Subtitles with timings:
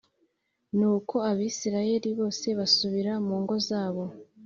[0.77, 4.03] Nuko Abisirayeli bose basubira mu ngo zabo.